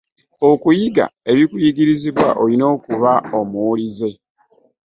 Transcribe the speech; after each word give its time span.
Okuyiga 0.49 1.05
ebikuyigirizibwa 1.31 2.29
oyina 2.43 2.67
kuba 2.85 3.11
muwulize. 3.49 4.09